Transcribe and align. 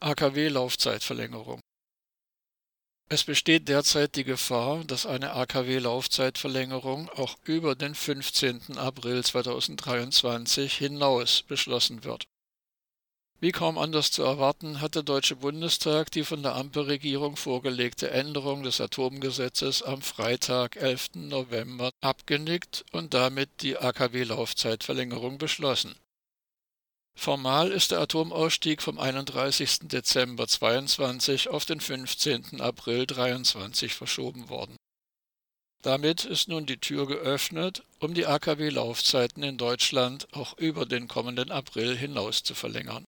AKW-Laufzeitverlängerung 0.00 1.60
Es 3.08 3.24
besteht 3.24 3.66
derzeit 3.68 4.14
die 4.16 4.24
Gefahr, 4.24 4.84
dass 4.84 5.06
eine 5.06 5.32
AKW-Laufzeitverlängerung 5.32 7.08
auch 7.08 7.36
über 7.44 7.74
den 7.74 7.94
15. 7.94 8.76
April 8.76 9.24
2023 9.24 10.76
hinaus 10.76 11.42
beschlossen 11.44 12.04
wird. 12.04 12.26
Wie 13.40 13.52
kaum 13.52 13.78
anders 13.78 14.10
zu 14.10 14.22
erwarten, 14.22 14.82
hat 14.82 14.96
der 14.96 15.02
Deutsche 15.02 15.36
Bundestag 15.36 16.10
die 16.10 16.24
von 16.24 16.42
der 16.42 16.56
Ampelregierung 16.56 17.36
vorgelegte 17.36 18.10
Änderung 18.10 18.64
des 18.64 18.82
Atomgesetzes 18.82 19.82
am 19.82 20.02
Freitag, 20.02 20.76
11. 20.76 21.14
November, 21.14 21.90
abgenickt 22.02 22.84
und 22.92 23.14
damit 23.14 23.62
die 23.62 23.78
AKW-Laufzeitverlängerung 23.78 25.38
beschlossen. 25.38 25.94
Formal 27.18 27.72
ist 27.72 27.90
der 27.90 28.00
Atomausstieg 28.00 28.82
vom 28.82 28.98
31. 28.98 29.88
Dezember 29.88 30.46
22 30.46 31.48
auf 31.48 31.64
den 31.64 31.80
15. 31.80 32.60
April 32.60 33.06
23 33.06 33.94
verschoben 33.94 34.48
worden. 34.48 34.76
Damit 35.82 36.24
ist 36.24 36.48
nun 36.48 36.66
die 36.66 36.78
Tür 36.78 37.06
geöffnet, 37.06 37.84
um 38.00 38.14
die 38.14 38.26
AKW-Laufzeiten 38.26 39.42
in 39.42 39.56
Deutschland 39.56 40.28
auch 40.34 40.56
über 40.58 40.84
den 40.84 41.08
kommenden 41.08 41.50
April 41.50 41.96
hinaus 41.96 42.42
zu 42.42 42.54
verlängern. 42.54 43.04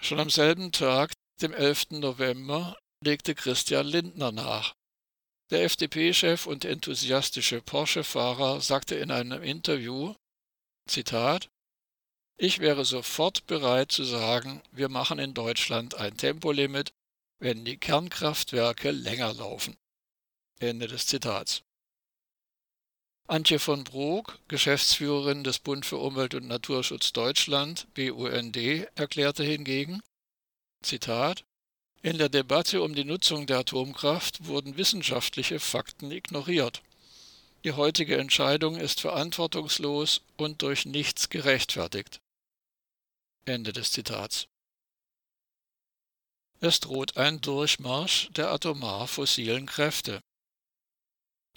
Schon 0.00 0.20
am 0.20 0.30
selben 0.30 0.72
Tag, 0.72 1.12
dem 1.42 1.52
11. 1.52 1.90
November, 1.90 2.76
legte 3.04 3.34
Christian 3.34 3.86
Lindner 3.86 4.32
nach. 4.32 4.74
Der 5.50 5.64
FDP-Chef 5.64 6.46
und 6.46 6.64
enthusiastische 6.64 7.60
Porsche-Fahrer 7.60 8.60
sagte 8.60 8.94
in 8.94 9.10
einem 9.10 9.42
Interview, 9.42 10.14
Zitat, 10.88 11.48
ich 12.42 12.58
wäre 12.58 12.86
sofort 12.86 13.46
bereit 13.46 13.92
zu 13.92 14.02
sagen, 14.02 14.62
wir 14.72 14.88
machen 14.88 15.18
in 15.18 15.34
Deutschland 15.34 15.96
ein 15.96 16.16
Tempolimit, 16.16 16.90
wenn 17.38 17.66
die 17.66 17.76
Kernkraftwerke 17.76 18.92
länger 18.92 19.34
laufen. 19.34 19.76
Ende 20.58 20.88
des 20.88 21.06
Zitats. 21.06 21.62
Antje 23.28 23.58
von 23.58 23.84
Brok, 23.84 24.38
Geschäftsführerin 24.48 25.44
des 25.44 25.58
Bund 25.58 25.84
für 25.84 25.98
Umwelt 25.98 26.34
und 26.34 26.48
Naturschutz 26.48 27.12
Deutschland, 27.12 27.86
BUND, 27.92 28.56
erklärte 28.94 29.44
hingegen, 29.44 30.00
Zitat, 30.82 31.44
in 32.00 32.16
der 32.16 32.30
Debatte 32.30 32.80
um 32.80 32.94
die 32.94 33.04
Nutzung 33.04 33.46
der 33.46 33.58
Atomkraft 33.58 34.46
wurden 34.46 34.78
wissenschaftliche 34.78 35.60
Fakten 35.60 36.10
ignoriert. 36.10 36.80
Die 37.64 37.72
heutige 37.72 38.16
Entscheidung 38.16 38.76
ist 38.76 39.02
verantwortungslos 39.02 40.22
und 40.38 40.62
durch 40.62 40.86
nichts 40.86 41.28
gerechtfertigt. 41.28 42.22
Ende 43.44 43.72
des 43.72 43.92
Zitats. 43.92 44.46
Es 46.60 46.80
droht 46.80 47.16
ein 47.16 47.40
Durchmarsch 47.40 48.28
der 48.32 48.50
atomar 48.50 49.08
fossilen 49.08 49.66
Kräfte. 49.66 50.20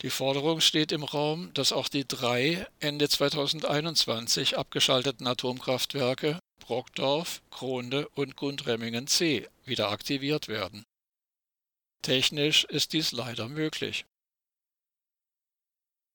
Die 0.02 0.10
Forderung 0.10 0.60
steht 0.60 0.92
im 0.92 1.04
Raum, 1.04 1.54
dass 1.54 1.72
auch 1.72 1.88
die 1.88 2.08
drei 2.08 2.66
Ende 2.80 3.08
2021 3.08 4.58
abgeschalteten 4.58 5.28
Atomkraftwerke 5.28 6.40
Brockdorf, 6.60 7.42
Kronde 7.52 8.08
und 8.10 8.38
Gundremmingen 8.38 9.08
C 9.08 9.50
wieder 9.66 9.90
aktiviert 9.90 10.48
werden. 10.48 10.84
Technisch 12.02 12.64
ist 12.66 12.94
dies 12.94 13.12
leider 13.12 13.50
möglich. 13.50 14.06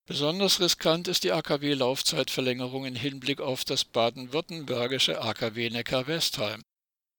Besonders 0.08 0.58
riskant 0.58 1.06
ist 1.06 1.24
die 1.24 1.32
AKW-Laufzeitverlängerung 1.32 2.86
in 2.86 2.96
Hinblick 2.96 3.42
auf 3.42 3.64
das 3.64 3.84
baden-württembergische 3.84 5.20
AKW 5.20 5.68
Neckar-Westheim, 5.68 6.62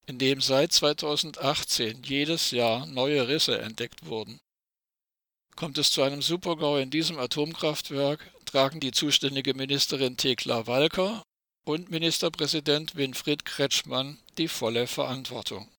in 0.08 0.18
dem 0.18 0.42
seit 0.42 0.74
2018 0.74 2.02
jedes 2.02 2.50
Jahr 2.50 2.88
neue 2.88 3.28
Risse 3.28 3.62
entdeckt 3.62 4.08
wurden. 4.08 4.40
Kommt 5.56 5.78
es 5.78 5.92
zu 5.92 6.02
einem 6.02 6.24
Supergau 6.24 6.78
in 6.78 6.90
diesem 6.90 7.20
Atomkraftwerk, 7.20 8.34
tragen 8.46 8.80
die 8.80 8.92
zuständige 8.92 9.54
Ministerin 9.54 10.18
Thekla 10.18 10.66
Walker 10.66 11.22
und 11.66 11.92
Ministerpräsident 11.92 12.96
Winfried 12.96 13.46
Kretschmann 13.46 14.18
die 14.40 14.48
volle 14.48 14.88
Verantwortung. 14.88 15.70